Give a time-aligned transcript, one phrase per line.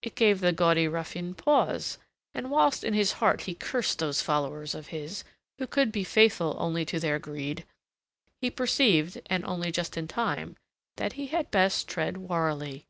[0.00, 1.98] It gave the gaudy ruffian pause,
[2.32, 5.22] and whilst in his heart he cursed those followers of his,
[5.58, 7.66] who could be faithful only to their greed,
[8.40, 10.56] he perceived and only just in time
[10.96, 12.86] that he had best tread warily.